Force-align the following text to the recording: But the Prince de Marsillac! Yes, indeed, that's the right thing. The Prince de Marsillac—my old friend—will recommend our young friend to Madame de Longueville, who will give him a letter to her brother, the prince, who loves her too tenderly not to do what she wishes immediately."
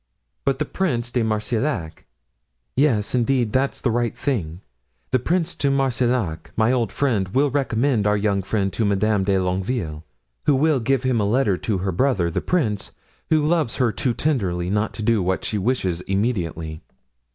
But 0.45 0.57
the 0.57 0.65
Prince 0.65 1.11
de 1.11 1.23
Marsillac! 1.23 2.05
Yes, 2.75 3.13
indeed, 3.13 3.53
that's 3.53 3.79
the 3.79 3.91
right 3.91 4.17
thing. 4.17 4.61
The 5.11 5.19
Prince 5.19 5.53
de 5.53 5.69
Marsillac—my 5.69 6.71
old 6.71 6.91
friend—will 6.91 7.51
recommend 7.51 8.07
our 8.07 8.17
young 8.17 8.41
friend 8.41 8.73
to 8.73 8.83
Madame 8.83 9.23
de 9.25 9.37
Longueville, 9.37 10.03
who 10.47 10.55
will 10.55 10.79
give 10.79 11.03
him 11.03 11.19
a 11.19 11.25
letter 11.29 11.55
to 11.55 11.77
her 11.77 11.91
brother, 11.91 12.31
the 12.31 12.41
prince, 12.41 12.91
who 13.29 13.45
loves 13.45 13.75
her 13.75 13.91
too 13.91 14.15
tenderly 14.15 14.71
not 14.71 14.95
to 14.95 15.03
do 15.03 15.21
what 15.21 15.45
she 15.45 15.59
wishes 15.59 16.01
immediately." 16.01 16.81